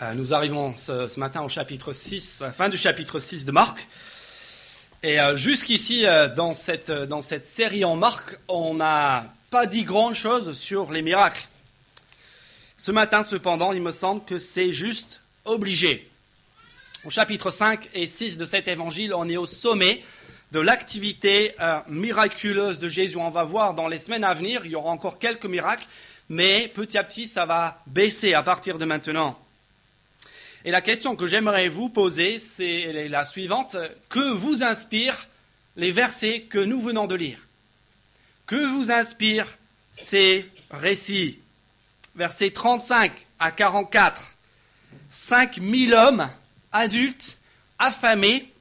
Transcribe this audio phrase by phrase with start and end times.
[0.00, 3.88] Euh, nous arrivons ce, matin au chapitre 6, fin du chapitre 6 de Marc.
[5.02, 9.82] Et euh, jusqu'ici, euh, dans, cette, dans cette série en Marc, on n'a pas dit
[9.82, 11.48] grand chose sur les miracles.
[12.76, 16.08] Ce matin, cependant, il me semble que c'est juste obligé.
[17.04, 20.04] Au chapitre 5 et 6 de cet évangile, on est au sommet
[20.52, 21.56] de l'activité
[21.88, 23.16] miraculeuse de Jésus.
[23.16, 25.86] On va voir dans les semaines à venir, il y aura encore quelques miracles,
[26.28, 29.38] mais petit à petit, ça va baisser à partir de maintenant.
[30.68, 33.78] Et la question que j'aimerais vous poser, c'est la suivante.
[34.10, 35.26] Que vous inspirent
[35.76, 37.38] les versets que nous venons de lire?
[38.44, 39.56] Que vous inspirent
[39.92, 41.38] ces récits?
[42.16, 44.36] Versets 35 à 44.
[45.08, 46.28] 5000 hommes
[46.70, 47.38] adultes,
[47.78, 48.52] affamés,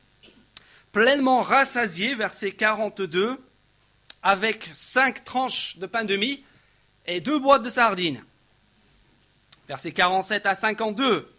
[0.94, 3.38] pleinement rassasiés, verset 42,
[4.24, 6.42] avec cinq tranches de pain de mie
[7.06, 8.24] et deux boîtes de sardines.
[9.68, 11.34] Verset 47 à 52.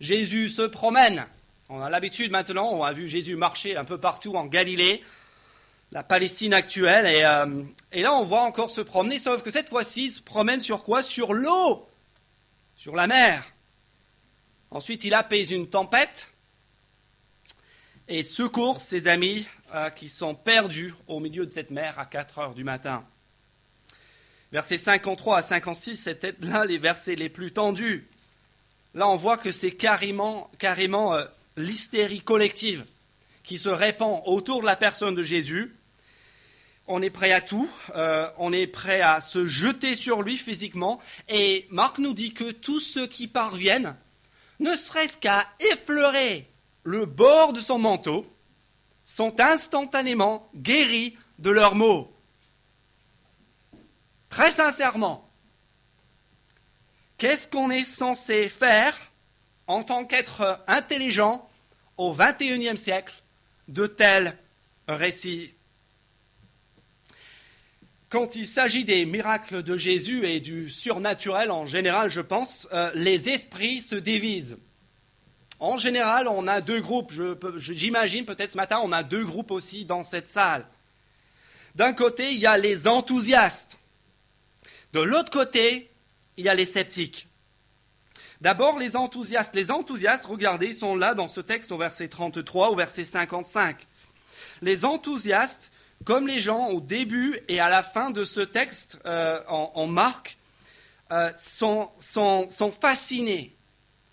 [0.00, 1.26] Jésus se promène.
[1.68, 5.02] On a l'habitude maintenant, on a vu Jésus marcher un peu partout en Galilée,
[5.92, 7.62] la Palestine actuelle, et, euh,
[8.02, 11.02] là on voit encore se promener, sauf que cette fois-ci, il se promène sur quoi?
[11.02, 11.88] Sur l'eau,
[12.76, 13.44] sur la mer.
[14.70, 16.30] Ensuite, il apaise une tempête
[18.06, 22.38] et secourt ses amis euh, qui sont perdus au milieu de cette mer à 4
[22.38, 23.04] heures du matin.
[24.52, 28.08] Versets 53 à 56, c'était là les versets les plus tendus.
[28.94, 31.24] Là, on voit que c'est carrément, carrément euh,
[31.56, 32.84] l'hystérie collective
[33.42, 35.74] qui se répand autour de la personne de Jésus.
[36.86, 41.00] On est prêt à tout, euh, on est prêt à se jeter sur lui physiquement.
[41.28, 43.94] Et Marc nous dit que tous ceux qui parviennent,
[44.60, 46.48] ne serait-ce qu'à effleurer
[46.82, 48.26] le bord de son manteau,
[49.04, 52.12] sont instantanément guéris de leurs maux.
[54.28, 55.27] Très sincèrement,
[57.18, 58.96] Qu'est-ce qu'on est censé faire
[59.66, 61.48] en tant qu'être intelligent
[61.96, 63.12] au XXIe siècle
[63.66, 64.38] de tels
[64.86, 65.52] récits?
[68.08, 72.90] Quand il s'agit des miracles de Jésus et du surnaturel en général, je pense, euh,
[72.94, 74.56] les esprits se divisent.
[75.58, 77.12] En général, on a deux groupes.
[77.56, 80.64] J'imagine peut-être ce matin, on a deux groupes aussi dans cette salle.
[81.74, 83.80] D'un côté, il y a les enthousiastes.
[84.92, 85.90] De l'autre côté,
[86.38, 87.28] il y a les sceptiques.
[88.40, 89.54] D'abord, les enthousiastes.
[89.56, 93.76] Les enthousiastes, regardez, sont là dans ce texte au verset 33, au verset 55.
[94.62, 95.72] Les enthousiastes,
[96.04, 100.38] comme les gens au début et à la fin de ce texte euh, en, Marc,
[101.10, 101.90] euh, sont,
[102.80, 103.56] fascinés,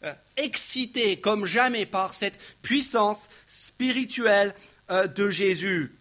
[0.03, 4.55] euh, excités comme jamais par cette puissance spirituelle
[4.89, 5.95] de Jésus.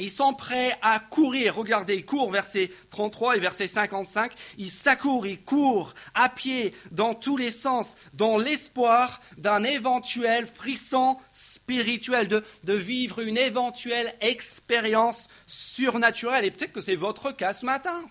[0.00, 1.56] Ils sont prêts à courir.
[1.56, 4.32] Regardez, ils courent, verset 33 et verset 55.
[4.58, 11.16] Ils s'accourent, ils courent à pied dans tous les sens, dans l'espoir d'un éventuel frisson
[11.32, 16.44] spirituel, de, vivre une éventuelle expérience surnaturelle.
[16.44, 18.04] Et peut-être que c'est votre cas ce matin.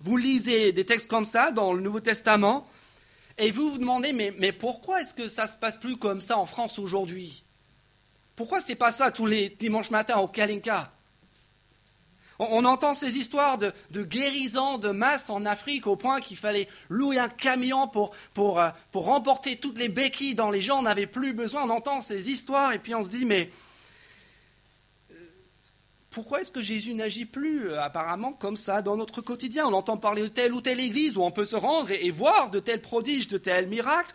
[0.00, 2.66] Vous lisez des textes comme ça dans le Nouveau Testament
[3.36, 6.38] et vous vous demandez, mais, mais pourquoi est-ce que ça se passe plus comme ça
[6.38, 7.44] en France aujourd'hui?
[8.40, 10.90] Pourquoi c'est pas ça tous les dimanches matins au Kalinka?
[12.38, 17.18] On, entend ces histoires de, guérison de masse en Afrique au point qu'il fallait louer
[17.18, 21.34] un camion pour, pour, euh, pour remporter toutes les béquilles dont les gens n'avaient plus
[21.34, 21.64] besoin.
[21.64, 23.50] On entend ces histoires et puis on se dit, mais
[25.10, 25.14] euh,
[26.08, 29.66] pourquoi est-ce que Jésus n'agit plus euh, apparemment comme ça dans notre quotidien?
[29.66, 32.48] On entend parler de telle ou telle église où on peut se rendre et voir
[32.48, 34.14] de tels prodiges, de tels miracles.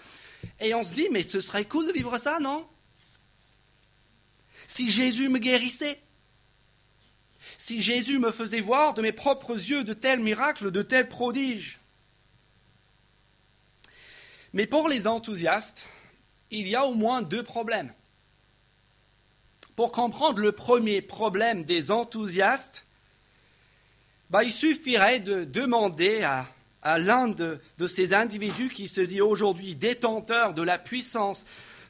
[0.60, 2.66] Et on se dit, mais ce serait cool de vivre ça, non?
[4.68, 6.00] Si Jésus me guérissait,
[7.58, 11.80] si Jésus me faisait voir de mes propres yeux de tels miracles, de tels prodiges.
[14.54, 15.86] Mais pour les enthousiastes,
[16.52, 17.94] il y a au moins deux problèmes.
[19.76, 22.86] Pour comprendre le premier problème des enthousiastes,
[24.30, 30.54] bah, il suffirait de demander à, l'un de, ces individus qui se dit aujourd'hui détenteur
[30.54, 31.46] de la puissance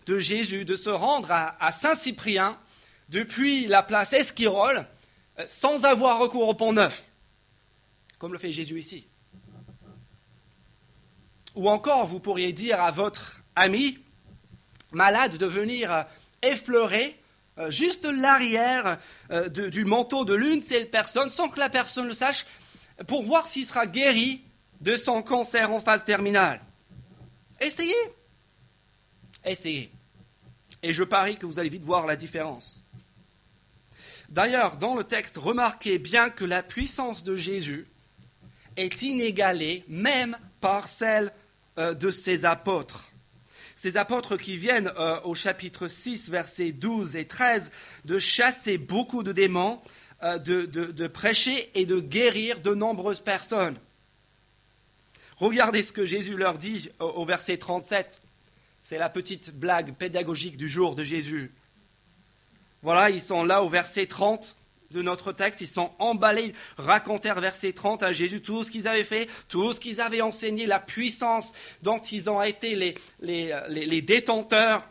[0.07, 2.57] de Jésus de se rendre à Saint-Cyprien
[3.09, 4.85] depuis la place Esquirol
[5.39, 7.05] euh, sans avoir recours au pont neuf,
[8.17, 9.07] comme le fait Jésus ici.
[11.55, 13.99] Ou encore, vous pourriez dire à votre ami
[14.91, 16.03] malade de venir euh,
[16.41, 17.19] effleurer
[17.57, 18.97] euh, juste l'arrière
[19.49, 22.45] du manteau de l'une de ces personnes sans que la personne le sache
[23.07, 24.41] pour voir s'il sera guéri
[24.81, 26.61] de son cancer en phase terminale.
[27.59, 27.93] Essayez.
[29.43, 29.91] Essayez.
[30.83, 32.84] Et je parie que vous allez vite voir la différence.
[34.29, 37.87] D'ailleurs, dans le texte, remarquez bien que la puissance de Jésus
[38.77, 41.31] est inégalée même par celle
[41.77, 43.09] euh, de ces apôtres.
[43.75, 47.71] Ces apôtres qui viennent euh, au chapitre 6, versets 12 et 13,
[48.05, 49.81] de chasser beaucoup de démons,
[50.23, 53.77] euh, de, prêcher et de guérir de nombreuses personnes.
[55.37, 58.21] Regardez ce que Jésus leur dit au verset 37.
[58.81, 61.51] C'est la petite blague pédagogique du jour de Jésus.
[62.85, 64.55] Voilà, ils sont là au verset 30
[64.91, 68.87] de notre texte, ils sont emballés, ils racontèrent verset 30 à Jésus tout ce qu'ils
[68.87, 74.87] avaient fait, tout ce qu'ils avaient enseigné, la puissance dont ils ont été les, détenteurs.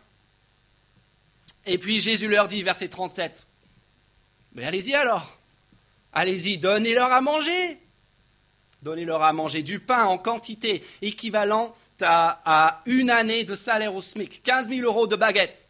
[1.67, 3.47] Et puis Jésus leur dit, verset 37,
[4.55, 5.39] mais allez-y alors,
[6.13, 7.79] allez-y, donnez-leur à manger.
[8.83, 14.43] Donnez-leur à manger du pain en quantité équivalente à, une année de salaire au SMIC,
[14.43, 15.69] 15 000 euros de baguette.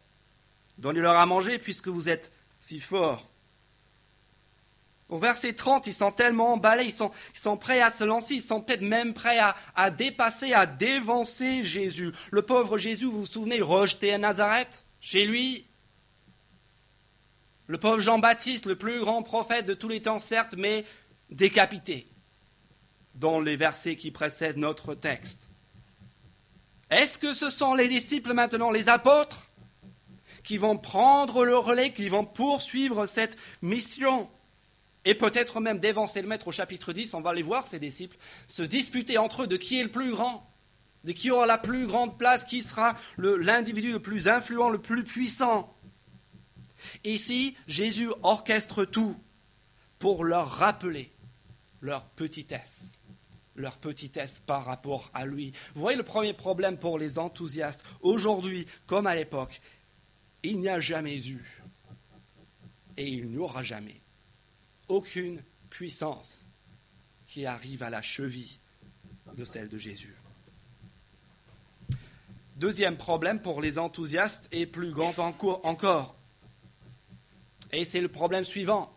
[0.77, 3.31] Donnez-leur à manger puisque vous êtes si forts.
[5.07, 8.61] Au verset 30, ils sont tellement emballés, ils sont, prêts à se lancer, ils sont
[8.61, 12.11] peut-être même prêts à, à, dépasser, à dévancer Jésus.
[12.31, 15.67] Le pauvre Jésus, vous vous souvenez, rejeté à Nazareth, chez lui.
[17.67, 20.85] Le pauvre Jean-Baptiste, le plus grand prophète de tous les temps, certes, mais
[21.29, 22.07] décapité,
[23.13, 25.49] dans les versets qui précèdent notre texte.
[26.89, 29.47] Est-ce que ce sont les disciples maintenant, les apôtres,
[30.45, 34.29] qui vont prendre le relais, qui vont poursuivre cette mission
[35.05, 38.17] et peut-être même dévancer le maître au chapitre 10, on va les voir, ces disciples,
[38.47, 40.49] se disputer entre eux de qui est le plus grand,
[41.03, 45.03] de qui aura la plus grande place, qui sera l'individu le, plus influent, le plus
[45.03, 45.71] puissant.
[47.03, 49.15] Ici, Jésus orchestre tout
[49.99, 51.11] pour leur rappeler
[51.81, 52.99] leur petitesse,
[53.55, 55.53] leur petitesse par rapport à lui.
[55.75, 59.61] Vous voyez le premier problème pour les enthousiastes, aujourd'hui comme à l'époque,
[60.45, 61.61] il n'y a jamais eu
[62.97, 64.01] et il n'y aura jamais
[64.87, 66.47] aucune puissance
[67.27, 68.59] qui arrive à la cheville
[69.35, 70.15] de celle de Jésus.
[72.55, 76.15] Deuxième problème pour les enthousiastes et plus grand encore.
[77.73, 78.93] Et c'est le problème suivant.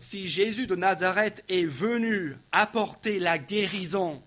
[0.00, 4.22] Si Jésus de Nazareth est venu apporter la guérison,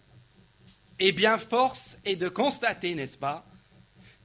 [0.99, 3.47] eh bien force est de constater, n'est-ce pas,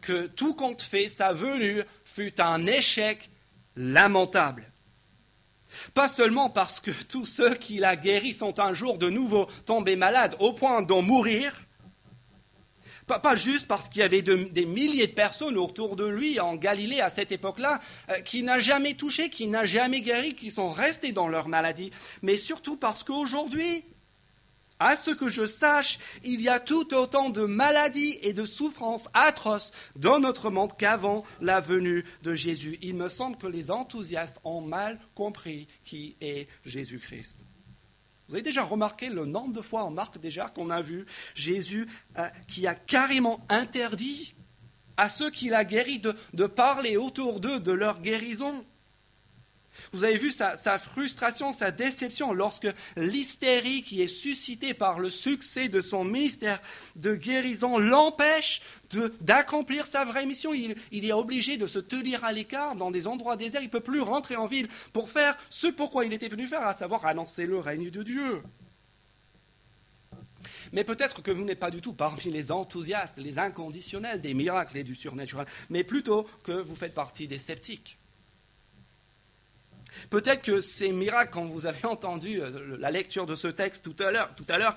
[0.02, 3.30] que tout compte fait, sa venue fut un échec
[3.76, 4.70] lamentable.
[5.94, 9.96] Pas seulement parce que tous ceux qui l'a guéri sont un jour de nouveau tombés
[9.96, 11.54] malades au point d'en mourir,
[13.06, 17.00] pas, juste parce qu'il y avait des milliers de personnes autour de lui en Galilée
[17.00, 21.12] à cette époque-là, euh, qui n'a jamais touché, qui n'a jamais guéri, qui sont restés
[21.12, 21.90] dans leur maladie,
[22.22, 23.84] mais surtout parce qu'aujourd'hui,
[24.82, 29.08] à ce que je sache, il y a tout autant de maladies et de souffrances
[29.14, 32.78] atroces dans notre monde qu'avant la venue de Jésus.
[32.82, 37.44] Il me semble que les enthousiastes ont mal compris qui est Jésus-Christ.
[38.28, 41.86] Vous avez déjà remarqué le nombre de fois en Marc déjà qu'on a vu Jésus
[42.18, 44.34] euh, qui a carrément interdit
[44.96, 48.64] à ceux qu'il a guéris de parler autour d'eux de leur guérison?
[49.92, 55.68] Vous avez vu sa, frustration, sa déception lorsque l'hystérie qui est suscitée par le succès
[55.68, 56.60] de son ministère
[56.96, 58.62] de guérison l'empêche
[59.20, 60.52] d'accomplir sa vraie mission.
[60.52, 63.62] Il, est obligé de se tenir à l'écart dans des endroits déserts.
[63.62, 66.66] Il ne peut plus rentrer en ville pour faire ce pourquoi il était venu faire,
[66.66, 68.42] à savoir annoncer le règne de Dieu.
[70.72, 74.78] Mais peut-être que vous n'êtes pas du tout parmi les enthousiastes, les inconditionnels des miracles
[74.78, 77.98] et du surnaturel, mais plutôt que vous faites partie des sceptiques.
[80.10, 83.96] Peut-être que ces miracles, quand vous avez entendu euh, la lecture de ce texte tout
[84.02, 84.10] à
[84.58, 84.76] l'heure,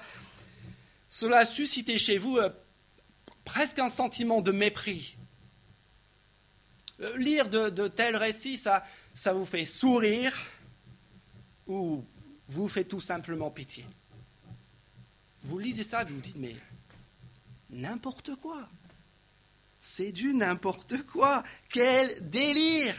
[1.10, 2.50] cela a suscité chez vous euh,
[3.46, 5.18] presque un sentiment de mépris.
[7.00, 10.34] Euh, lire de, tels récits, ça, ça vous fait sourire
[11.68, 12.04] ou
[12.48, 13.86] vous fait tout simplement pitié.
[15.44, 16.56] Vous lisez ça vous vous dites, mais
[17.70, 18.68] n'importe quoi.
[19.80, 21.44] C'est du n'importe quoi.
[21.70, 22.96] Quel délire.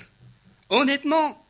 [0.69, 1.46] Honnêtement,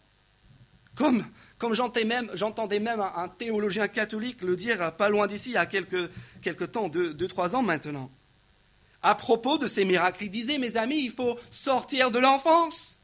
[0.97, 1.25] comme,
[1.73, 6.89] j'entendais même, un, théologien catholique le dire pas loin d'ici, il y a quelques, temps,
[6.89, 8.11] deux, deux, trois ans maintenant.
[9.03, 13.01] À propos de ces miracles, il disait, mes amis, il faut sortir de l'enfance.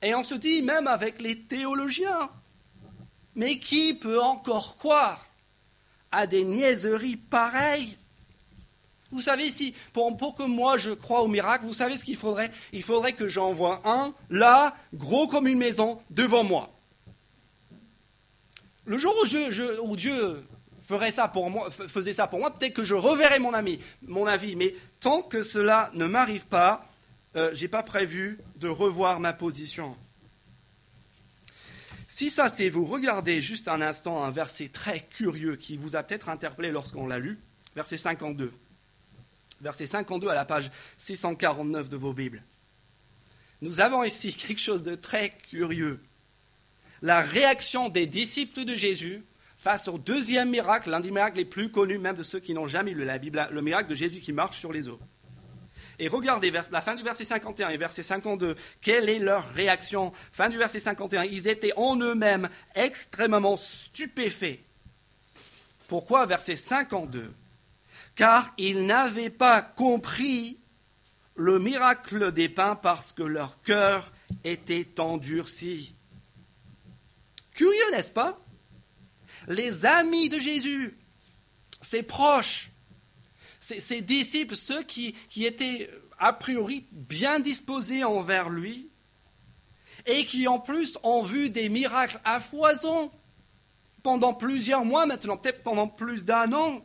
[0.00, 2.30] Et on se dit, même avec les théologiens,
[3.34, 5.26] mais qui peut encore croire
[6.10, 7.98] à des niaiseries pareilles
[9.10, 12.50] vous savez, si pour, que moi je croie au miracle, vous savez ce qu'il faudrait?
[12.72, 16.70] Il faudrait que j'envoie un, là, gros comme une maison, devant moi.
[18.84, 19.14] Le jour
[19.82, 20.46] où, Dieu
[20.80, 24.26] ferait ça pour moi, faisait ça pour moi, peut-être que je reverrai mon, ami, mon
[24.26, 24.56] avis.
[24.56, 26.86] Mais tant que cela ne m'arrive pas,
[27.36, 29.96] euh, je n'ai pas prévu de revoir ma position.
[32.06, 36.02] Si ça c'est vous, regardez juste un instant un verset très curieux qui vous a
[36.02, 37.38] peut-être interpellé lorsqu'on l'a lu,
[37.74, 38.52] verset 52.
[39.60, 42.42] Verset 52 à la page 649 de vos Bibles.
[43.60, 46.00] Nous avons ici quelque chose de très curieux.
[47.02, 49.22] La réaction des disciples de Jésus
[49.56, 52.66] face au deuxième miracle, l'un des miracles les plus connus même de ceux qui n'ont
[52.66, 55.00] jamais lu la Bible, le miracle de Jésus qui marche sur les eaux.
[56.00, 58.54] Et regardez la fin du verset 51 et verset 52.
[58.80, 60.12] Quelle est leur réaction?
[60.30, 61.24] Fin du verset 51.
[61.24, 64.60] Ils étaient en eux-mêmes extrêmement stupéfaits.
[65.88, 66.24] Pourquoi?
[66.26, 67.32] Verset 52
[68.18, 70.58] Car ils n'avaient pas compris
[71.36, 74.10] le miracle des pains parce que leur cœur
[74.42, 75.94] était endurci.
[77.52, 78.36] Curieux, n'est-ce pas?
[79.46, 80.98] Les amis de Jésus,
[81.80, 82.72] ses proches,
[83.60, 88.90] ses, disciples, ceux qui, étaient a priori bien disposés envers lui,
[90.06, 93.12] et qui en plus ont vu des miracles à foison
[94.02, 96.82] pendant plusieurs mois maintenant, peut-être pendant plus d'un an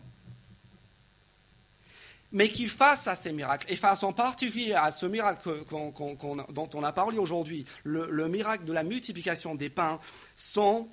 [2.34, 6.84] mais qui, face à ces miracles, et face en particulier à ce miracle dont on
[6.84, 10.00] a parlé aujourd'hui, le, miracle de la multiplication des pains,
[10.36, 10.90] sont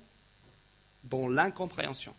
[1.03, 2.15] dans l'incompréhension,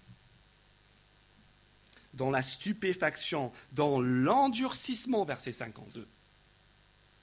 [2.14, 6.06] dans la stupéfaction, dans l'endurcissement, verset 52,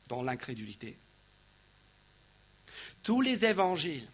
[0.07, 0.97] dans l'incrédulité.
[3.03, 4.07] Tous les évangiles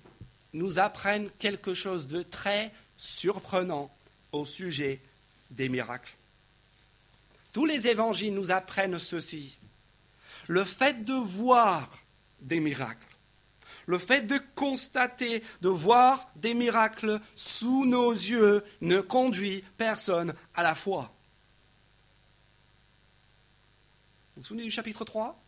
[0.54, 3.96] nous apprennent quelque chose de très surprenant
[4.32, 5.02] au sujet
[5.52, 6.16] des miracles.
[7.56, 9.58] Tous les évangiles nous apprennent ceci.
[10.50, 11.90] Le fait de voir
[12.42, 13.18] des miracles,
[13.86, 20.64] le fait de constater, de voir des miracles sous nos yeux ne conduit personne à
[20.64, 21.16] la foi.
[24.36, 25.42] Vous vous souvenez du chapitre 3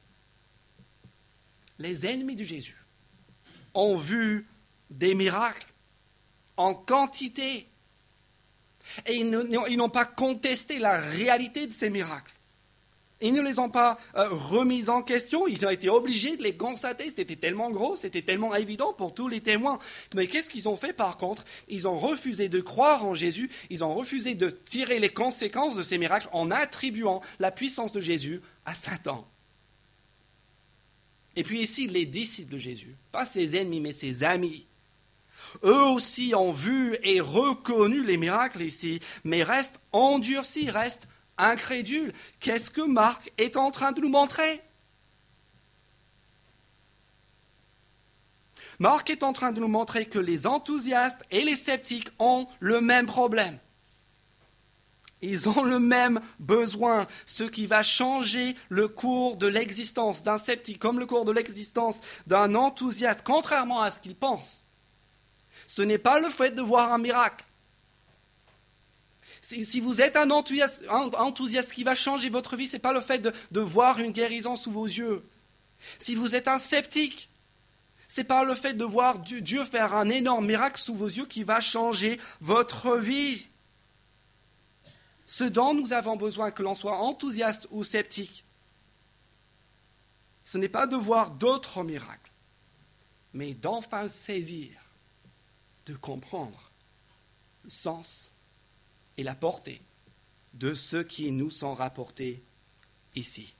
[1.77, 2.81] Les ennemis de Jésus
[3.73, 4.47] ont vu
[4.89, 5.73] des miracles
[6.55, 7.69] en quantité
[9.05, 12.33] et ils n'ont pas contesté la réalité de ces miracles.
[13.19, 16.55] Ils ne les ont pas euh, remis en question, ils ont été obligés de les
[16.55, 17.09] constater.
[17.09, 19.79] C'était tellement gros, c'était tellement évident pour tous les témoins.
[20.15, 21.43] Mais qu'est-ce qu'ils ont fait par contre?
[21.67, 25.83] Ils ont refusé de croire en Jésus, ils ont refusé de tirer les conséquences de
[25.83, 29.27] ces miracles en attribuant la puissance de Jésus à Satan.
[31.35, 34.66] Et puis ici, les disciples de Jésus, pas ses ennemis, mais ses amis,
[35.63, 42.13] eux aussi ont vu et reconnu les miracles ici, mais restent endurcis, restent incrédules.
[42.39, 44.61] Qu'est-ce que Marc est en train de nous montrer?
[48.79, 52.79] Marc est en train de nous montrer que les enthousiastes et les sceptiques ont le
[52.79, 53.57] même problème.
[55.21, 60.77] Ils ont le même besoin, ce qui va changer le cours de l'existence d'un sceptique,
[60.77, 64.66] comme le cours de l'existence d'un enthousiaste, contrairement à ce qu'il pense
[65.67, 67.45] ce n'est pas le fait de voir un miracle.
[69.41, 73.19] Si, vous êtes un enthousiaste, qui va changer votre vie, ce n'est pas le fait
[73.19, 75.23] de, voir une guérison sous vos yeux.
[75.99, 77.29] Si vous êtes un sceptique,
[78.07, 81.25] ce n'est pas le fait de voir Dieu faire un énorme miracle sous vos yeux
[81.25, 83.47] qui va changer votre vie.
[85.25, 88.45] Ce dont nous avons besoin, que l'on soit enthousiaste ou sceptique,
[90.43, 92.31] ce n'est pas de voir d'autres miracles,
[93.33, 94.86] mais d'enfin saisir
[95.87, 96.71] de comprendre
[97.63, 98.31] le sens
[99.17, 99.81] et la portée
[100.53, 102.43] de ce qui nous sont rapportés
[103.15, 103.55] ici.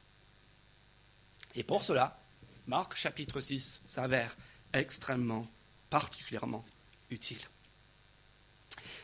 [1.55, 2.19] Et pour cela,
[2.67, 4.35] Marc chapitre 6 s'avère
[4.73, 5.45] extrêmement,
[5.89, 6.65] particulièrement
[7.09, 7.41] utile.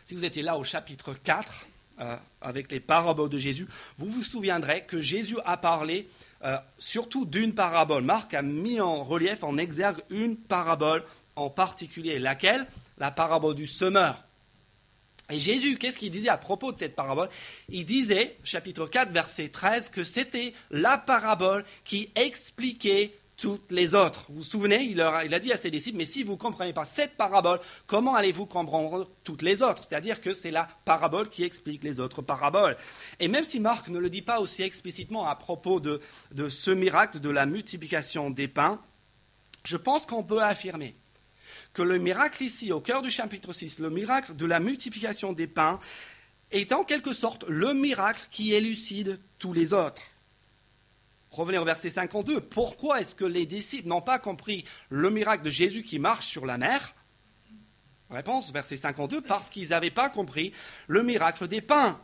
[0.03, 1.65] Si vous étiez là au chapitre 4,
[1.99, 6.09] euh, avec les paraboles de Jésus, vous vous souviendrez que Jésus a parlé
[6.43, 8.03] euh, surtout d'une parabole.
[8.03, 12.67] Marc a mis en relief, en exergue, une parabole en particulier, laquelle?
[13.03, 14.23] La parabole du semeur.
[15.29, 17.27] Et Jésus, qu'est-ce qu'il disait à propos de cette parabole?
[17.67, 24.23] Il disait, chapitre 4, verset 13, que c'était la parabole qui expliquait toutes les autres.
[24.29, 26.85] Vous vous souvenez, il, a dit à ses disciples, mais si vous ne comprenez pas
[26.85, 29.83] cette parabole, comment allez-vous comprendre toutes les autres?
[29.83, 32.77] C'est-à-dire que c'est la parabole qui explique les autres paraboles.
[33.19, 35.99] Et même si Marc ne le dit pas aussi explicitement à propos de
[36.47, 38.79] ce miracle de la multiplication des pains,
[39.65, 40.95] je pense qu'on peut affirmer
[41.73, 45.47] que le miracle ici, au cœur du chapitre 6, le miracle de la multiplication des
[45.47, 45.79] pains,
[46.51, 50.01] est en quelque sorte le miracle qui élucide tous les autres.
[51.31, 52.41] Revenez au verset 52.
[52.41, 56.45] Pourquoi est-ce que les disciples n'ont pas compris le miracle de Jésus qui marche sur
[56.45, 56.93] la mer?
[58.11, 60.53] Réponse, verset 52, parce qu'ils n'avaient pas compris
[60.87, 61.99] le miracle des pains.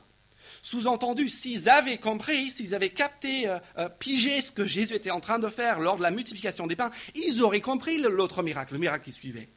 [0.63, 5.19] Sous-entendu, s'ils avaient compris, s'ils avaient capté, euh, euh, pigé ce que Jésus était en
[5.19, 8.79] train de faire lors de la multiplication des pains, ils auraient compris l'autre miracle, le
[8.79, 9.49] miracle qui suivait.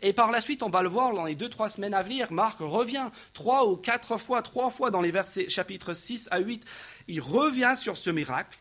[0.00, 2.32] Et par la suite, on va le voir dans les deux, trois semaines à venir,
[2.32, 6.64] Marc revient trois ou quatre fois, trois fois dans les versets chapitres 6 à 8,
[7.08, 8.58] il revient sur ce miracle.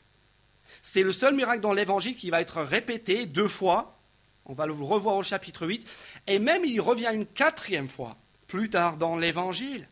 [0.82, 3.98] C'est le seul miracle dans l'évangile qui va être répété deux fois.
[4.46, 5.88] On va le revoir au chapitre 8.
[6.28, 9.88] Et même il revient une quatrième fois plus tard dans l'évangile.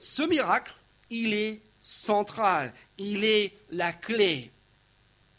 [0.00, 0.74] Ce miracle,
[1.10, 4.50] il est central, il est la clé.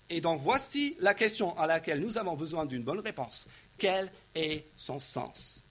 [0.10, 3.48] Et donc voici la question à laquelle nous avons besoin d'une bonne réponse.
[3.78, 5.66] Quel est son sens.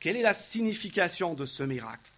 [0.00, 2.10] Quelle est la signification de ce miracle?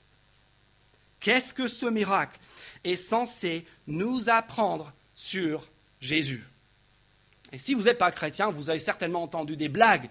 [1.20, 2.38] Qu'est-ce que ce miracle
[2.84, 5.68] est censé nous apprendre sur
[6.00, 6.44] Jésus?
[7.52, 10.08] Et si vous n'êtes pas chrétien, vous avez certainement entendu des blagues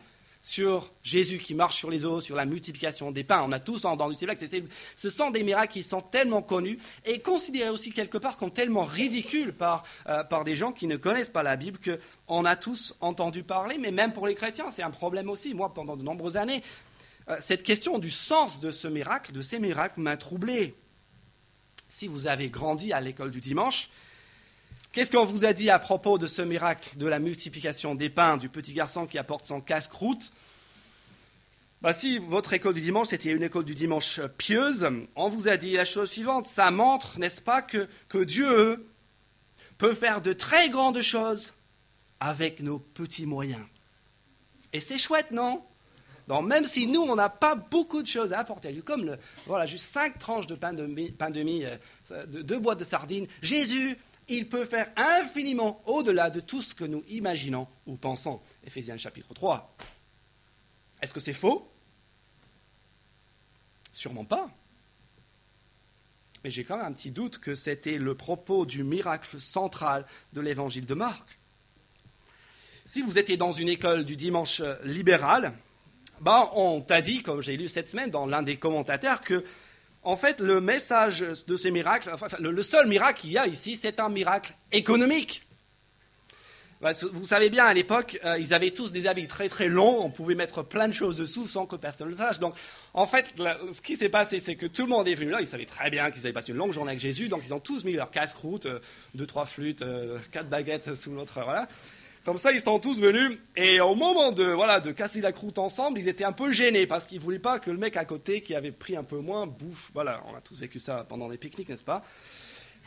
[0.47, 3.43] sur Jésus qui marche sur les eaux, sur la multiplication des pains.
[3.45, 4.37] On a tous entendu ces blagues.
[4.95, 8.85] Ce sont des miracles qui sont tellement connus et considérés aussi quelque part comme tellement
[8.85, 12.95] ridicules par, euh, par des gens qui ne connaissent pas la Bible qu'on a tous
[13.01, 13.77] entendu parler.
[13.77, 15.53] Mais même pour les chrétiens, c'est un problème aussi.
[15.53, 16.63] Moi, pendant de nombreuses années,
[17.27, 20.75] euh, cette question du sens de ce miracle, de ces miracles, m'a troublé.
[21.89, 23.89] Si vous avez grandi à l'école du dimanche,
[24.91, 28.37] Qu'est-ce qu'on vous a dit à propos de ce miracle de la multiplication des pains,
[28.37, 30.31] du petit garçon qui apporte son casse-croûte
[31.81, 35.57] bah, Si votre école du dimanche, c'était une école du dimanche pieuse, on vous a
[35.57, 36.47] dit la chose suivante.
[36.47, 37.87] Ça montre, n'est-ce pas, que,
[38.23, 38.87] Dieu
[39.77, 41.53] peut faire de très grandes choses
[42.19, 43.65] avec nos petits moyens.
[44.73, 45.61] Et c'est chouette, non?
[46.41, 49.85] Même si nous, on n'a pas beaucoup de choses à apporter, comme le, voilà, juste
[49.85, 51.63] cinq tranches de pain de mie, pain de mie
[52.11, 56.83] euh, deux boîtes de sardines, Jésus il peut faire infiniment au-delà de tout ce que
[56.83, 58.41] nous imaginons ou pensons.
[58.65, 59.75] Éphésiens chapitre 3.
[61.01, 61.71] Est-ce que c'est faux?
[63.93, 64.49] Sûrement pas.
[66.43, 70.41] Mais j'ai quand même un petit doute que c'était le propos du miracle central de
[70.41, 71.39] l'évangile de Marc.
[72.85, 75.53] Si vous étiez dans une école du dimanche libéral,
[76.21, 79.43] ben on t'a dit, comme j'ai lu cette semaine dans l'un des commentateurs, que
[80.03, 83.99] en fait, le message de ces miracles, le seul miracle qu'il y a ici, c'est
[83.99, 85.47] un miracle économique.
[86.79, 89.99] Bah, vous savez bien, à l'époque, euh, ils avaient tous des habits très très longs,
[90.03, 92.37] on pouvait mettre plein de choses dessous sans que personne ne le sache.
[92.37, 92.53] Donc,
[92.93, 93.33] en fait,
[93.71, 95.89] ce qui s'est passé, c'est que tout le monde est venu là, ils savaient très
[95.89, 98.11] bien qu'ils avaient passé une longue journée avec Jésus, donc ils ont tous mis leur
[98.11, 98.79] casse-croûte, euh,
[99.15, 101.67] deux, trois flûtes, euh, quatre baguettes sous l'autre, voilà.
[102.27, 103.39] Comme ça, ils sont tous venus.
[103.55, 106.85] Et au moment de, voilà, de casser la croûte ensemble, ils étaient un peu gênés
[106.85, 109.19] parce qu'ils ne voulaient pas que le mec à côté, qui avait pris un peu
[109.19, 109.91] moins, bouffe.
[109.93, 112.03] Voilà, on a tous vécu ça pendant des pique-niques, n'est-ce pas?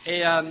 [0.04, 0.42] Et, euh,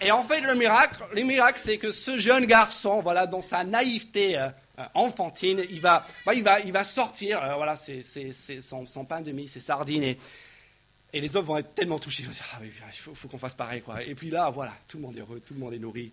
[0.00, 3.62] et, en fait, le miracle, le miracle, c'est que ce jeune garçon, voilà, dans sa
[3.62, 4.48] naïveté euh,
[4.94, 8.02] enfantine, il va, bah, il va, il va sortir, euh, voilà, c'est,
[8.60, 10.18] son, son, pain de mie, ses sardines, et,
[11.14, 13.38] et les autres vont être tellement touchés, ils vont dire, ah, il faut, faut qu'on
[13.38, 14.02] fasse pareil, quoi.
[14.02, 16.10] Et puis là, voilà, tout le monde est heureux, tout le monde est nourri.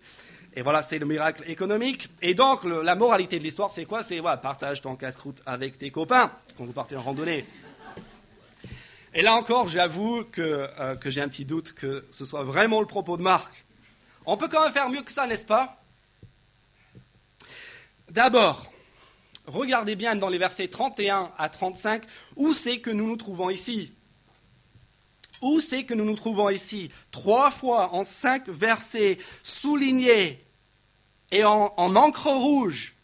[0.54, 2.08] Et voilà, c'est le miracle économique.
[2.20, 4.02] Et donc, la moralité de l'histoire, c'est quoi?
[4.02, 7.46] C'est voilà, partage ton casse-croûte avec tes copains quand vous partez en randonnée.
[9.14, 12.80] Et là encore, j'avoue que, euh, que j'ai un petit doute que ce soit vraiment
[12.80, 13.64] le propos de Marc.
[14.26, 15.82] On peut quand même faire mieux que ça, n'est-ce pas?
[18.10, 18.70] D'abord,
[19.46, 22.02] regardez bien dans les versets 31 à 35,
[22.36, 23.92] où c'est que nous nous trouvons ici?
[25.40, 26.90] Où c'est que nous nous trouvons ici?
[27.10, 30.44] Trois fois en cinq versets soulignés
[31.30, 32.94] et en, encre rouge.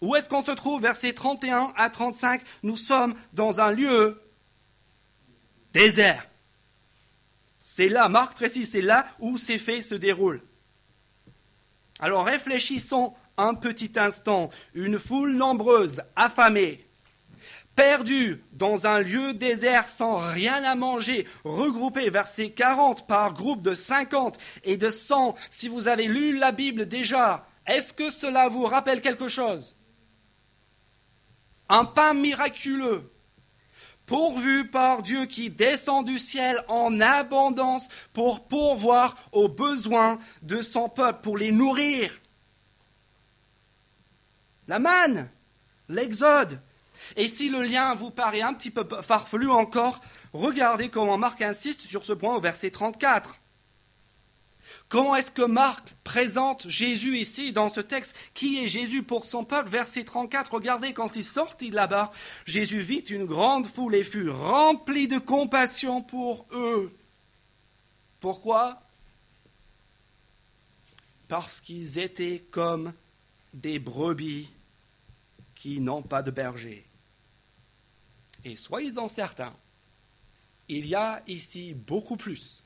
[0.00, 0.82] Où est-ce qu'on se trouve?
[0.82, 4.22] Versets 31 à 35, nous sommes dans un lieu
[5.72, 6.26] désert.
[7.58, 10.42] C'est là, Marc précise, c'est là où ces faits se déroulent.
[12.00, 14.50] Alors réfléchissons un petit instant.
[14.74, 16.87] Une foule nombreuse, affamée,
[17.78, 23.72] perdus dans un lieu désert sans rien à manger, regroupés, verset 40, par groupe de
[23.72, 25.36] 50 et de 100.
[25.48, 29.76] Si vous avez lu la Bible déjà, est-ce que cela vous rappelle quelque chose?
[31.68, 33.12] Un pain miraculeux,
[34.06, 40.88] pourvu par Dieu qui descend du ciel en abondance pour pourvoir aux besoins de son
[40.88, 42.10] peuple, pour les nourrir.
[44.66, 45.30] La manne,
[45.88, 46.60] l'exode,
[47.16, 50.00] et si le lien vous paraît un petit peu farfelu encore,
[50.32, 53.40] regardez comment Marc insiste sur ce point au verset 34.
[54.88, 58.16] Comment est-ce que Marc présente Jésus ici dans ce texte?
[58.32, 59.68] Qui est Jésus pour son peuple?
[59.68, 62.10] Verset 34, regardez, quand il sortit de là-bas,
[62.46, 66.96] Jésus vit une grande foule et fut rempli de compassion pour eux.
[68.20, 68.82] Pourquoi?
[71.28, 72.94] Parce qu'ils étaient comme
[73.52, 74.48] des brebis
[75.54, 76.87] qui n'ont pas de berger.
[78.44, 79.54] Et soyez-en certains,
[80.68, 82.64] il y a ici beaucoup plus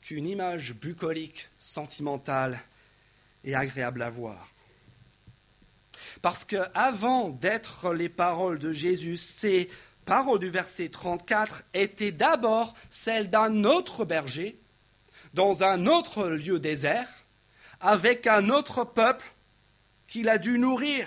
[0.00, 2.58] qu'une image bucolique, sentimentale
[3.44, 4.48] et agréable à voir.
[6.22, 9.70] Parce que avant d'être les paroles de Jésus, ces
[10.04, 14.58] paroles du verset 34 étaient d'abord celles d'un autre berger,
[15.34, 17.08] dans un autre lieu désert,
[17.80, 19.32] avec un autre peuple
[20.06, 21.06] qu'il a dû nourrir.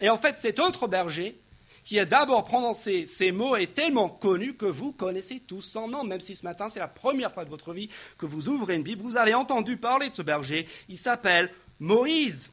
[0.00, 1.40] Et en fait, cet autre berger,
[1.86, 6.02] qui a d'abord prononcé ces mots est tellement connu que vous connaissez tous son nom,
[6.02, 8.82] même si ce matin c'est la première fois de votre vie que vous ouvrez une
[8.82, 12.50] Bible, vous avez entendu parler de ce berger, il s'appelle Moïse.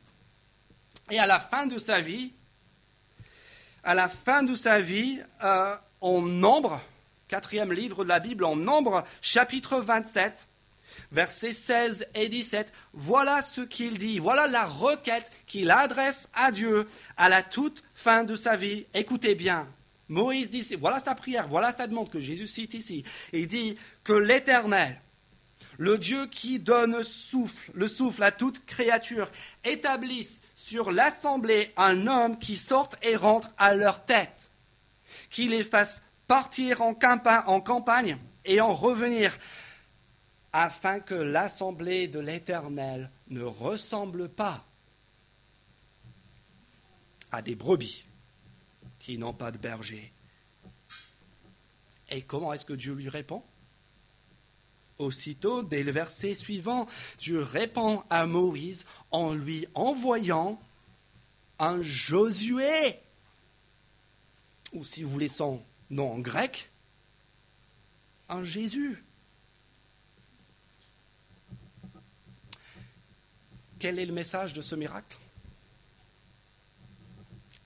[1.10, 2.32] Et à la fin de sa vie,
[3.84, 6.80] à la fin de sa vie, euh, en Nombre,
[7.28, 10.48] quatrième livre de la Bible, en Nombre, chapitre 27,
[11.12, 16.88] versets 16 et 17, voilà ce qu'il dit, voilà la requête qu'il adresse à Dieu
[17.18, 18.86] à la toute fin de sa vie.
[18.94, 19.68] Écoutez bien,
[20.10, 23.04] Moïse dit, voilà sa prière, voilà sa demande que Jésus cite ici.
[23.32, 25.00] Il dit que l'Éternel,
[25.78, 29.32] le Dieu qui donne souffle, le souffle à toute créature,
[29.64, 34.52] établisse sur l'assemblée un homme qui sorte et rentre à leur tête,
[35.30, 39.38] qui les fasse partir en campagne et en revenir
[40.54, 44.64] afin que l'assemblée de l'Éternel ne ressemble pas
[47.32, 48.06] à des brebis
[49.00, 50.14] qui n'ont pas de berger.
[52.10, 53.44] Et comment est-ce que Dieu lui répond?
[55.00, 56.88] Aussitôt, dès le verset suivant,
[57.18, 60.62] Dieu répond à Moïse en lui envoyant
[61.58, 63.00] un Josué,
[64.72, 66.70] ou si vous voulez son nom en grec,
[68.30, 69.04] un Jésus.
[73.84, 75.18] Quel est le message de ce miracle?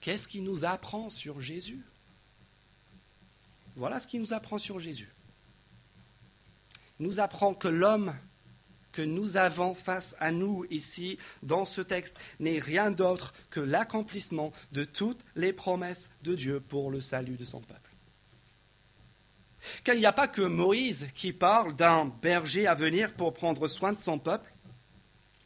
[0.01, 1.85] Qu'est-ce qui nous apprend sur Jésus?
[3.75, 5.13] Voilà ce qui nous apprend sur Jésus.
[6.99, 8.15] Il nous apprend que l'homme
[8.93, 14.51] que nous avons face à nous ici dans ce texte n'est rien d'autre que l'accomplissement
[14.71, 17.91] de toutes les promesses de Dieu pour le salut de son peuple.
[19.83, 23.93] Qu'il n'y a pas que Moïse qui parle d'un berger à venir pour prendre soin
[23.93, 24.51] de son peuple,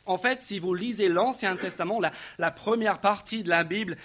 [0.06, 2.00] en fait, si vous lisez l'Ancien Testament,
[2.38, 3.98] la, première partie de la Bible,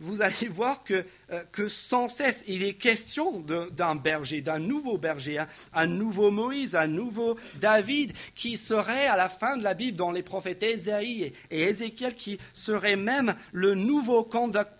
[0.00, 5.42] vous allez voir que, euh, sans cesse, il est question d'un berger, d'un nouveau berger,
[5.72, 10.12] un, nouveau Moïse, un nouveau David, qui serait à la fin de la Bible dans
[10.12, 14.28] les prophètes Ésaïe et Ézéchiel, qui serait même le nouveau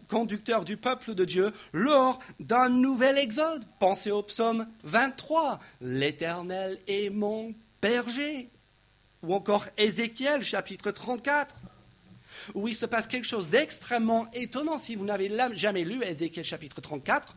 [0.08, 3.64] conducteur du peuple de Dieu lors d'un nouvel exode.
[3.80, 8.50] Pensez au psaume 23, L'Éternel est mon berger
[9.22, 11.56] ou encore Ézéchiel chapitre 34,
[12.54, 14.78] où il se passe quelque chose d'extrêmement étonnant.
[14.78, 17.36] Si vous n'avez jamais lu Ézéchiel chapitre 34,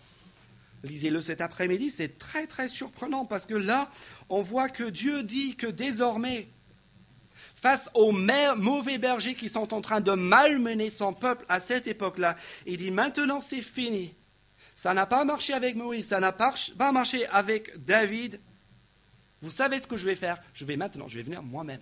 [0.84, 3.90] lisez-le cet après-midi, c'est très très surprenant parce que là,
[4.30, 6.48] on voit que Dieu dit que désormais,
[7.56, 12.36] face aux mauvais bergers qui sont en train de malmener son peuple à cette époque-là,
[12.66, 14.16] il dit maintenant c'est fini.
[14.74, 18.40] Ça n'a pas marché avec Moïse, ça n'a pas marché avec David,
[19.42, 20.42] vous savez ce que je vais faire?
[20.54, 21.82] Je vais maintenant, je vais venir moi-même.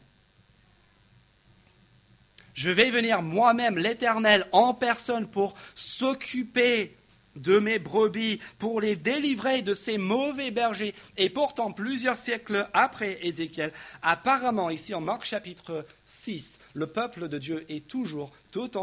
[2.54, 6.96] Je vais venir moi-même, l'Éternel, en personne pour s'occuper
[7.36, 10.94] de mes brebis, pour les délivrer de ces mauvais bergers.
[11.18, 17.38] Et pourtant, plusieurs siècles après Ézéchiel, apparemment, ici en Marc chapitre 6, le peuple de
[17.38, 18.78] Dieu est toujours tout,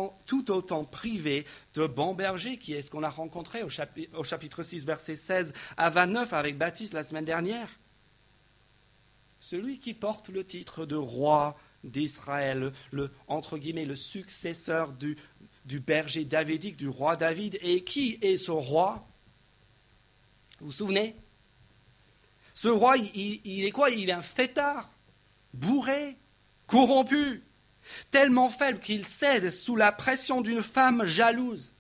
[0.51, 4.63] autant privé de bons bergers, qui est ce qu'on a rencontré au chapitre, au chapitre
[4.63, 7.69] 6, verset 16 à 29 avec Baptiste la semaine dernière
[9.39, 15.17] celui qui porte le titre de roi d'Israël, le, entre guillemets, le successeur du,
[15.81, 17.59] berger davidique, du roi David.
[17.63, 19.07] Et qui est ce roi?
[20.61, 21.15] Vous vous souvenez?
[22.55, 23.91] Ce roi, il, il est quoi?
[23.91, 24.91] Il est un fêtard,
[25.53, 26.17] bourré,
[26.67, 27.43] corrompu,
[28.11, 31.75] tellement faible qu'il cède sous la pression d'une femme jalouse.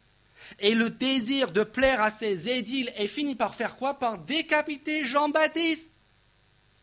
[0.60, 3.98] Et le désir de plaire à ses édiles est fini par faire quoi?
[3.98, 5.95] Par décapiter Jean-Baptiste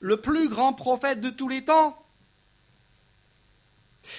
[0.03, 1.97] le plus grand prophète de tous les temps.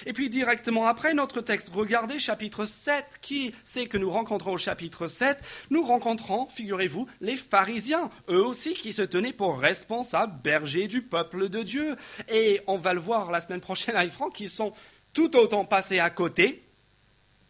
[0.07, 3.05] Et puis directement après notre texte, regardez chapitre 7.
[3.21, 5.37] Qui c'est que nous rencontrons au chapitre 7
[5.69, 11.49] Nous rencontrons, figurez-vous, les pharisiens, eux aussi qui se tenaient pour responsables bergers du peuple
[11.49, 11.95] de Dieu.
[12.29, 14.73] Et on va le voir la semaine prochaine avec Franck, qui sont
[15.13, 16.63] tout autant passés à côté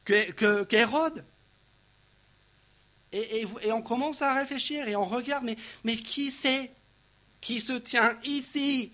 [0.03, 1.23] qu'Hérode.
[3.13, 6.74] et, on commence à réfléchir et on regarde, mais, mais qui c'est?
[7.45, 8.91] Qui se tient ici,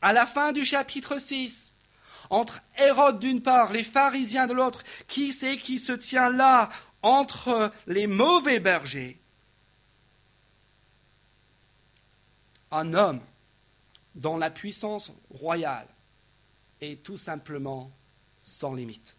[0.00, 1.78] à la fin du chapitre 6,
[2.28, 6.70] entre Hérode d'une part, les pharisiens de l'autre, qui c'est qui se tient là,
[7.02, 9.16] entre les mauvais bergers?
[12.72, 13.20] Un homme
[14.16, 15.86] dont la puissance royale
[16.80, 17.92] est tout simplement
[18.40, 19.16] sans limite.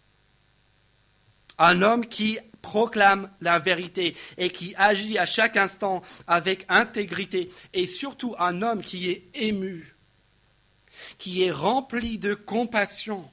[1.63, 7.85] Un homme qui proclame la vérité et qui agit à chaque instant avec intégrité, et
[7.85, 9.95] surtout un homme qui est ému,
[11.17, 13.29] qui est rempli de compassion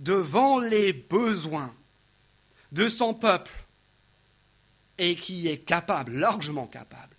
[0.00, 1.74] devant les besoins
[2.72, 3.52] de son peuple
[4.98, 7.16] et qui est capable, largement capable,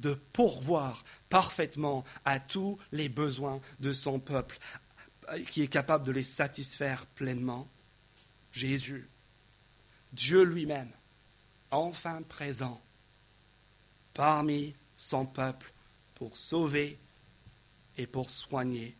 [0.00, 4.58] de pourvoir parfaitement à tous les besoins de son peuple,
[5.50, 7.68] qui est capable de les satisfaire pleinement.
[8.52, 9.08] Jésus,
[10.12, 10.90] Dieu lui-même,
[11.70, 12.80] enfin présent
[14.14, 15.72] parmi son peuple
[16.14, 16.98] pour sauver
[17.98, 18.96] et pour soigner.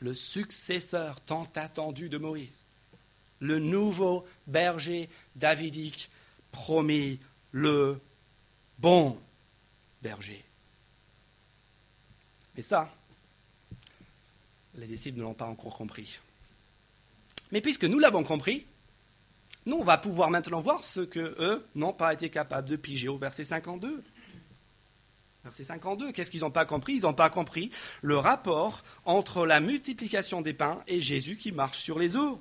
[0.00, 2.64] Le successeur tant attendu de Moïse,
[3.38, 6.10] le nouveau berger davidique
[6.50, 7.20] promis,
[7.52, 8.00] le
[8.78, 9.16] bon
[10.02, 10.44] berger.
[12.56, 12.92] Mais ça,
[14.74, 16.18] les disciples ne l'ont pas encore compris.
[17.52, 18.66] Mais puisque nous l'avons compris,
[19.66, 22.68] nous, on va pouvoir maintenant voir ce que eux n'ont pas été capables.
[22.68, 24.02] De piger au verset 52.
[25.44, 26.94] Verset 52, qu'est-ce qu'ils n'ont pas compris?
[26.94, 27.70] Ils n'ont pas compris
[28.00, 32.40] le rapport entre la multiplication des pains et Jésus qui marche sur les eaux.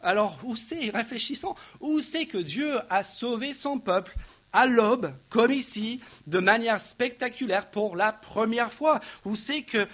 [0.00, 4.14] Alors, où c'est, réfléchissons, où c'est que Dieu a sauvé son peuple
[4.52, 9.00] à l'aube, comme ici, de manière spectaculaire pour la première fois?
[9.24, 9.86] Où c'est que,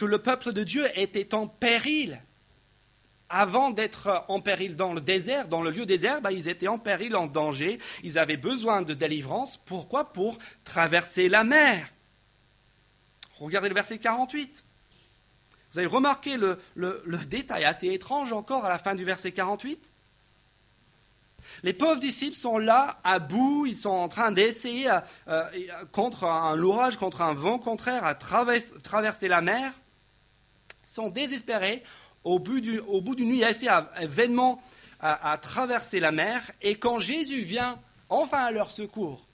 [0.00, 2.20] le peuple de Dieu était en péril?
[3.32, 6.78] Avant d'être en péril dans le désert, dans le lieu désert, bah, ils étaient en
[6.78, 7.78] péril, en danger.
[8.04, 9.56] Ils avaient besoin de délivrance.
[9.56, 10.12] Pourquoi?
[10.12, 11.88] Pour traverser la mer.
[13.40, 14.64] Regardez le verset 48.
[15.72, 16.58] Vous avez remarqué le,
[17.26, 19.90] détail assez étrange encore à la fin du verset 48
[21.64, 25.44] les pauvres disciples sont là, à bout, ils sont en train d'essayer, euh, euh,
[25.92, 29.72] contre un orage, contre un vent contraire, à traverser la mer.
[30.84, 31.82] Sont désespérés.
[32.24, 33.68] Au bout, d'une nuit, essaient
[34.02, 34.62] vainement
[35.00, 36.50] à, à traverser la mer.
[36.60, 39.26] Et quand Jésus vient enfin à leur secours,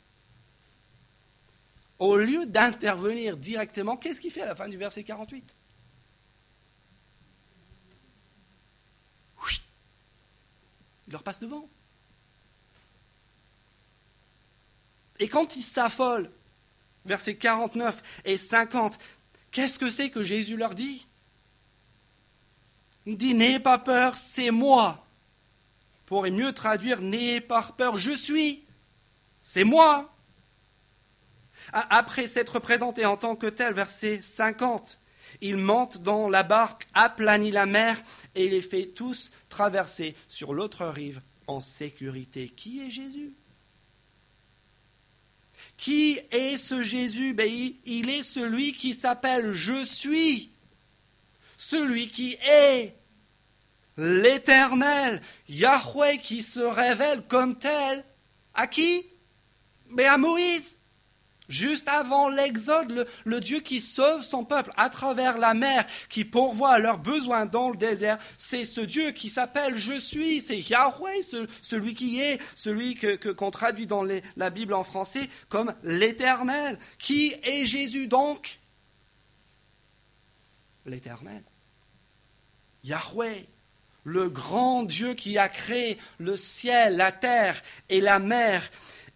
[1.98, 5.56] au lieu d'intervenir directement, qu'est-ce qu'il fait à la fin du verset 48
[11.08, 11.66] Il leur passe devant.
[15.18, 16.30] Et quand ils s'affolent,
[17.06, 18.98] versets 49 et 50,
[19.50, 21.07] qu'est-ce que c'est que Jésus leur dit?
[23.08, 25.02] Il dit N'ayez pas peur, c'est moi.
[26.04, 28.64] Pourrait mieux traduire N'ayez pas peur, je suis.
[29.40, 30.14] C'est moi.
[31.72, 34.98] Après s'être présenté en tant que tel, verset 50,
[35.40, 37.98] il monte dans la barque, aplanit la mer
[38.34, 42.50] et les fait tous traverser sur l'autre rive en sécurité.
[42.50, 43.32] Qui est Jésus?
[45.78, 47.32] Qui est ce Jésus?
[47.32, 47.50] Ben,
[47.86, 50.50] il, est celui qui s'appelle Je suis,
[51.56, 52.97] celui qui est
[53.98, 58.04] l'Éternel, Yahweh qui se révèle comme tel.
[58.54, 59.06] À qui?
[59.90, 60.78] Mais à Moïse.
[61.48, 66.78] Juste avant l'Exode, le, Dieu qui sauve son peuple à travers la mer, qui pourvoit
[66.78, 71.22] leurs besoins dans le désert, c'est ce Dieu qui s'appelle Je suis, c'est Yahweh,
[71.62, 74.06] celui qui est, celui que, qu'on traduit dans
[74.36, 76.78] la Bible en français comme l'Éternel.
[76.98, 78.60] Qui est Jésus donc?
[80.84, 81.42] L'Éternel.
[82.84, 83.48] Yahweh,
[84.08, 88.70] le grand Dieu qui a créé le ciel, la terre et la mer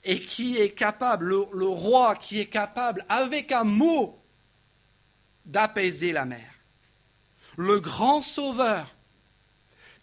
[0.04, 4.18] et qui est capable, le, roi qui est capable, avec un mot,
[5.46, 6.50] d'apaiser la mer.
[7.56, 8.94] Le grand sauveur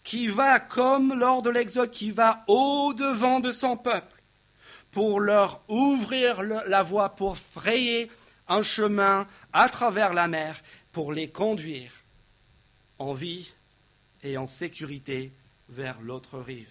[0.02, 4.22] qui va, comme lors de l'Exode, qui va au-devant de son peuple
[4.90, 8.10] pour leur ouvrir la voie, pour frayer
[8.48, 11.92] un chemin à travers la mer, pour les conduire
[12.98, 13.52] en vie
[14.22, 15.32] et en sécurité
[15.68, 16.70] vers l'autre rive.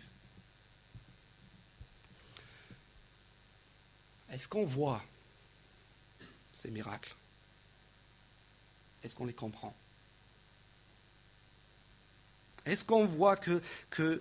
[4.31, 5.01] Est-ce qu'on voit
[6.53, 7.15] ces miracles?
[9.03, 9.73] Est-ce qu'on les comprend?
[12.65, 13.61] Est-ce qu'on voit que,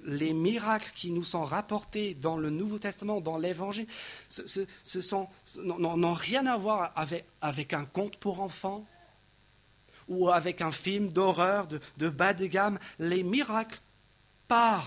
[0.05, 3.87] les miracles qui nous sont rapportés dans le Nouveau Testament, dans l'Évangile,
[4.29, 4.65] ce,
[5.61, 8.87] n'ont rien à voir avec, avec, un conte pour enfants?
[10.09, 13.81] Ou avec un film d'horreur de, bas de gamme Les miracles
[14.49, 14.85] parlent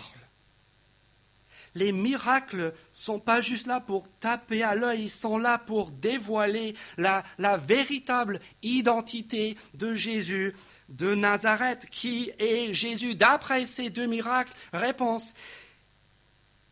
[1.76, 6.76] les miracles sont pas juste là pour taper à l'œil, ils sont là pour dévoiler
[6.98, 7.24] la,
[7.58, 10.54] véritable identité de Jésus
[10.90, 11.88] de Nazareth.
[11.90, 15.34] Qui est Jésus D'après ces deux miracles, réponse,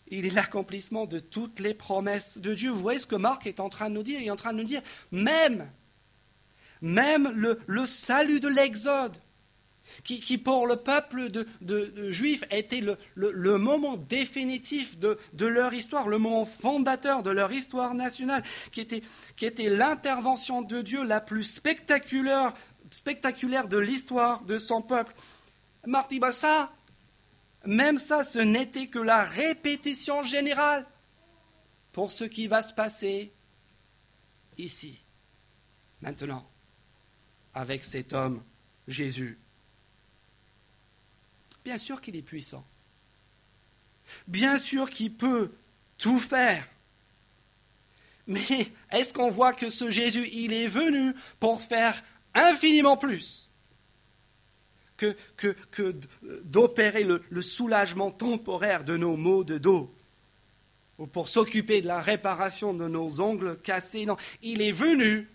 [0.07, 2.71] il est l'accomplissement de toutes les promesses de Dieu.
[2.71, 4.19] Vous voyez ce que Marc est en train de nous dire?
[4.19, 4.81] Il est en train de nous dire,
[5.11, 5.69] même,
[6.81, 7.31] même
[7.67, 9.17] le, salut de l'Exode,
[10.03, 11.29] qui, pour le peuple
[12.09, 12.81] juif était
[13.15, 19.69] le, moment définitif de, leur histoire, le moment fondateur de leur histoire nationale, qui était,
[19.69, 22.53] l'intervention de Dieu la plus spectaculaire,
[23.67, 25.13] de l'histoire de son peuple.
[25.85, 26.71] Marty, ça,
[27.65, 30.85] même ça, ce n'était que la répétition générale
[31.91, 33.33] pour ce qui va se passer
[34.57, 35.03] ici,
[36.01, 36.45] maintenant,
[37.59, 38.41] avec cet homme,
[38.87, 39.37] Jésus.
[41.65, 42.65] Bien sûr qu'il est puissant.
[44.27, 45.51] Bien sûr qu'il peut
[45.97, 46.65] tout faire.
[48.27, 52.01] Mais est-ce qu'on voit que ce Jésus, il est venu pour faire
[52.33, 53.49] infiniment plus
[54.95, 55.15] que,
[56.45, 59.93] d'opérer le, soulagement temporaire de nos maux de dos
[60.97, 64.05] ou pour s'occuper de la réparation de nos ongles cassés?
[64.05, 65.27] Non, il est venu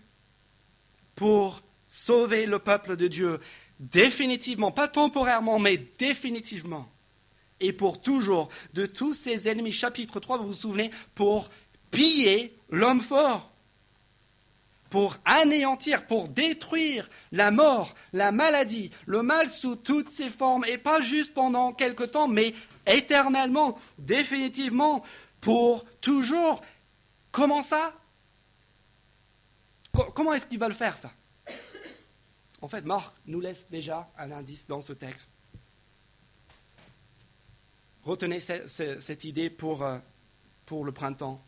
[1.13, 3.39] pour sauver le peuple de Dieu
[3.79, 6.89] définitivement, pas temporairement, mais définitivement,
[7.59, 9.71] et pour toujours, de tous ses ennemis.
[9.71, 11.49] Chapitre 3, vous vous souvenez, pour
[11.91, 13.51] piller l'homme fort,
[14.89, 20.77] pour anéantir, pour détruire la mort, la maladie, le mal sous toutes ses formes, et
[20.77, 22.53] pas juste pendant quelque temps, mais
[22.87, 25.03] éternellement, définitivement,
[25.41, 26.61] pour toujours.
[27.31, 27.93] Comment ça?
[30.13, 31.11] Comment est-ce qu'il va le faire ça?
[32.65, 35.37] En fait, Marc nous laisse déjà un indice dans ce texte.
[38.03, 39.99] Retenez cette idée pour, euh,
[40.65, 41.39] pour le printemps.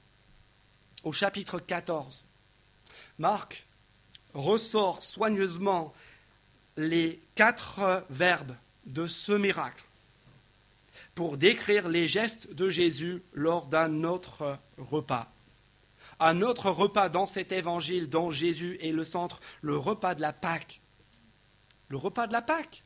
[1.03, 2.23] Au chapitre 14,
[3.17, 3.65] Marc
[4.35, 5.91] ressort soigneusement
[6.75, 9.85] les quatre verbes de ce miracle
[11.15, 15.33] pour décrire les gestes de Jésus lors d'un autre repas.
[16.19, 20.31] Un autre repas dans cet évangile dont Jésus est le centre, le repas de la
[20.31, 20.79] Pâque
[21.89, 22.83] le repas de la Pâque.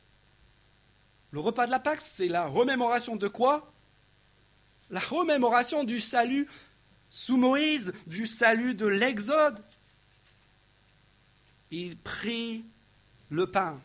[1.30, 3.72] Le repas de la Pâque, c'est la remémoration de quoi?
[4.90, 6.48] La remémoration du salut
[7.10, 9.62] sous Moïse, du salut de l'Exode.
[11.70, 12.64] Il prit
[13.30, 13.80] le pain,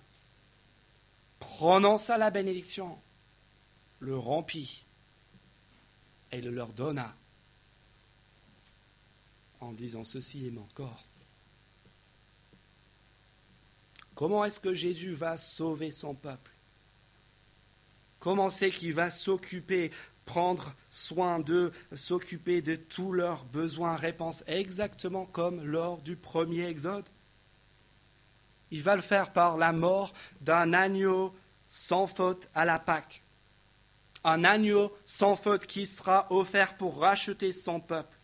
[1.40, 3.00] prononça la bénédiction,
[4.00, 4.86] le rompit
[6.32, 7.16] et le leur donna
[9.62, 11.07] en disant ceci est mon corps
[14.18, 16.52] Comment est-ce que Jésus va sauver son peuple?
[18.18, 19.92] Comment c'est qu'il va s'occuper,
[20.26, 27.06] prendre soin d'eux, s'occuper de tous leurs besoins, réponses, exactement comme lors du premier exode.
[28.72, 31.32] Il va le faire par la mort d'un agneau
[31.68, 33.22] sans faute à la Pâque.
[34.24, 38.17] Un agneau sans faute qui sera offert pour racheter son peuple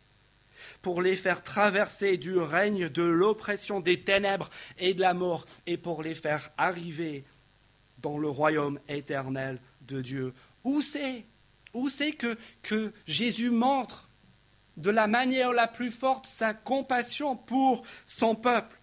[0.82, 5.78] pour les faire traverser du règne de l'oppression des ténèbres et de la mort, et
[5.78, 7.24] pour les faire arriver
[8.02, 10.34] dans le royaume éternel de Dieu.
[10.64, 11.24] Où c'est?
[11.74, 14.08] Où c'est que, que Jésus montre
[14.78, 18.78] de la manière la plus forte sa compassion pour son peuple?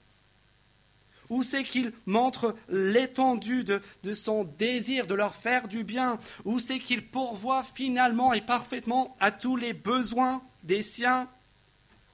[1.28, 6.18] Où c'est qu'il montre l'étendue de, de, son désir de leur faire du bien?
[6.44, 11.28] Où c'est qu'il pourvoit finalement et parfaitement à tous les besoins des siens?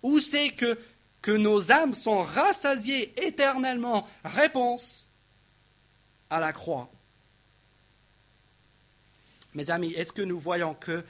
[0.06, 0.78] Où c'est que,
[1.28, 5.10] nos âmes sont rassasiées éternellement Réponse
[6.30, 6.88] à la croix.
[9.52, 11.04] Mes amis, est-ce que nous voyons que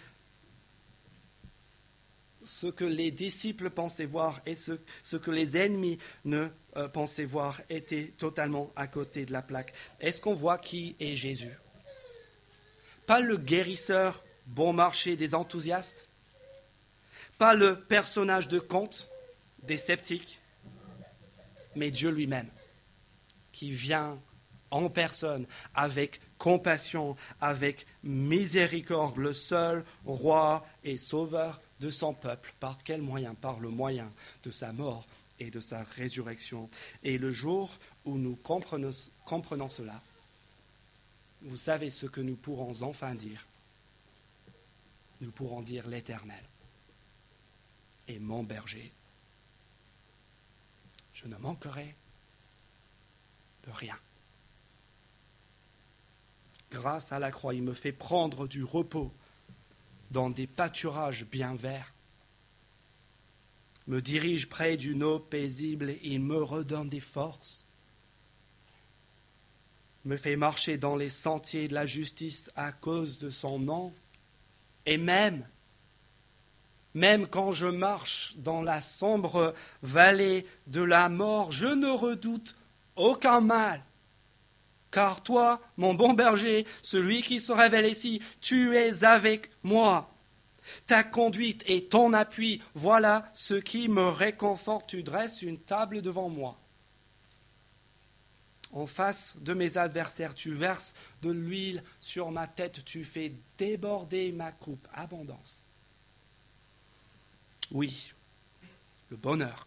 [2.45, 7.25] ce que les disciples pensaient voir et ce, ce que les ennemis ne euh, pensaient
[7.25, 9.75] voir était totalement à côté de la plaque?
[10.01, 11.59] Est-ce qu'on voit qui est Jésus?
[13.07, 16.09] Pas le guérisseur bon marché des enthousiastes,
[17.39, 19.09] pas le personnage de conte
[19.63, 20.41] des sceptiques,
[21.75, 22.49] mais Dieu lui-même,
[23.53, 24.19] qui vient
[24.71, 32.55] en personne avec compassion, avec miséricorde, le seul roi et sauveur de son peuple.
[32.61, 33.35] Par quel moyen?
[33.35, 34.11] Par le moyen
[34.43, 35.07] de sa mort
[35.39, 36.69] et de sa résurrection.
[37.03, 38.91] Et le jour où nous comprenons,
[39.25, 40.01] comprenons cela,
[41.43, 43.47] vous savez ce que nous pourrons enfin dire.
[45.21, 46.43] Nous pourrons dire l'Éternel
[48.09, 48.93] et mon berger.
[51.15, 51.95] Je ne manquerai
[53.67, 53.99] de rien.
[56.71, 59.13] Grâce à la croix, il me fait prendre du repos
[60.11, 61.93] dans des pâturages bien verts,
[63.87, 67.65] me dirige près d'une eau paisible et me redonne des forces,
[70.05, 73.93] me fait marcher dans les sentiers de la justice à cause de son nom,
[74.87, 75.47] et même
[76.97, 82.57] même quand je marche dans la sombre vallée de la mort, je ne redoute
[82.97, 83.85] aucun mal,
[84.91, 90.11] car toi, mon bon berger, celui qui se révèle ici, tu es avec moi.
[90.87, 94.89] Ta conduite et ton appui, voilà ce qui me réconforte.
[94.89, 96.59] Tu dresses une table devant moi.
[98.73, 104.33] En face de mes adversaires, tu verses de l'huile sur ma tête, tu fais déborder
[104.33, 104.89] ma coupe.
[104.95, 105.66] Abondance.
[107.73, 108.13] Oui,
[109.11, 109.67] le bonheur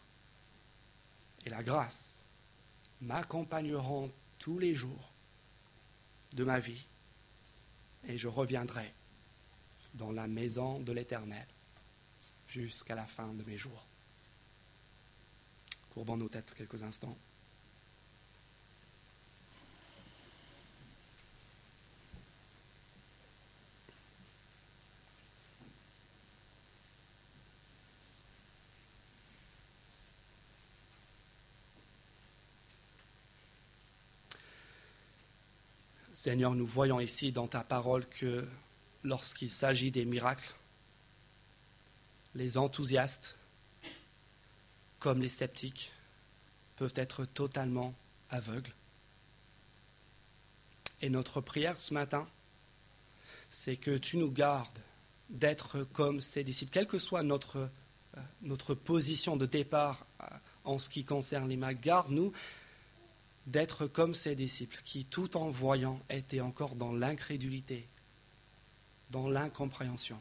[1.45, 2.23] et la grâce
[3.01, 5.11] m'accompagneront tous les jours
[6.33, 6.85] de ma vie
[8.07, 8.93] et je reviendrai
[9.93, 11.45] dans la maison de l'Éternel
[12.47, 13.85] jusqu'à la fin de mes jours.
[15.89, 17.17] Courbons nos têtes quelques instants.
[36.21, 38.45] Seigneur, nous voyons ici dans ta parole que
[39.05, 40.53] lorsqu'il s'agit des miracles,
[42.35, 43.37] les enthousiastes
[44.99, 45.93] comme les sceptiques
[46.75, 47.93] peuvent être totalement
[48.29, 48.73] aveugles.
[51.01, 52.27] Et notre prière ce matin,
[53.47, 54.67] c'est que tu nous gardes
[55.29, 57.69] d'être comme ces disciples, quelle que soit notre,
[58.17, 60.25] euh, position de départ euh,
[60.65, 62.33] en ce qui concerne les garde-nous
[63.47, 67.87] d'être comme ces disciples qui, tout en voyant, étaient encore dans l'incrédulité,
[69.09, 70.19] dans l'incompréhension.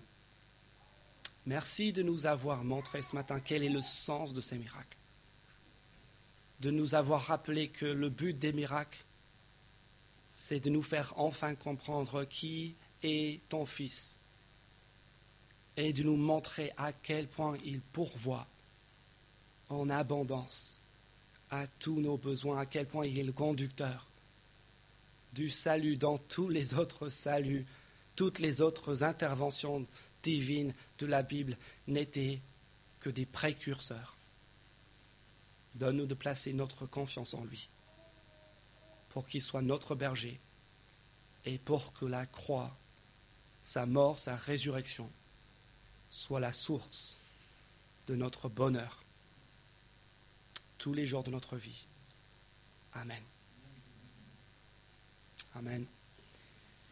[1.47, 4.97] Merci de nous avoir montré ce matin quel est le sens de ces miracles,
[6.61, 9.05] de nous avoir rappelé que le but des miracles,
[10.33, 14.23] c'est de nous faire enfin comprendre qui est ton Fils
[15.77, 18.47] et de nous montrer à quel point il pourvoit
[19.69, 20.78] en abondance
[21.51, 24.09] à tous nos besoins, à quel point il est le conducteur
[25.33, 27.67] du salut dans tous les autres saluts,
[28.17, 29.87] toutes les autres interventions
[30.23, 32.41] divines de la Bible n'étaient
[33.01, 34.17] que des précurseurs.
[35.75, 37.69] Donne-nous de placer notre confiance en lui,
[39.11, 40.41] pour qu'il soit notre berger,
[41.45, 42.77] et pour que la croix,
[43.63, 45.09] sa mort, sa résurrection,
[46.11, 47.17] soit la source
[48.09, 49.01] de notre bonheur
[50.79, 51.87] tous les jours de notre vie.
[52.95, 53.23] Amen.
[55.55, 55.87] Amen.